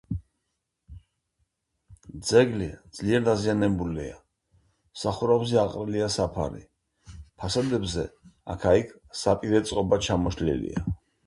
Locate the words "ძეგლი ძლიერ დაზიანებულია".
2.29-4.15